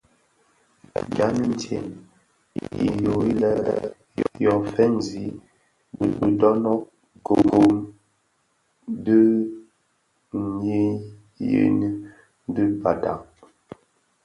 Gam 1.15 1.35
intsem 1.47 1.87
yödhi 2.93 3.31
lè 3.41 3.51
yo 4.43 4.53
fènzi 4.73 5.25
bidönög 5.97 6.81
gom 7.25 7.73
di 9.05 9.21
niyeñi 11.47 11.89
di 12.53 12.63
badag. 12.81 13.21